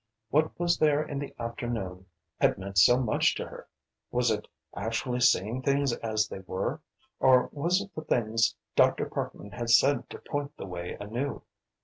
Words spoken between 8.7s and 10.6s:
Dr. Parkman had said to point